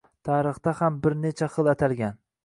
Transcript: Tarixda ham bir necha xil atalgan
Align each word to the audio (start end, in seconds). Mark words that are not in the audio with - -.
Tarixda 0.27 0.71
ham 0.79 0.95
bir 1.03 1.15
necha 1.25 1.49
xil 1.57 1.69
atalgan 1.75 2.17